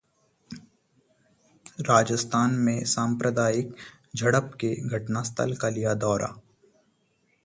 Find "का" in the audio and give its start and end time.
5.55-5.69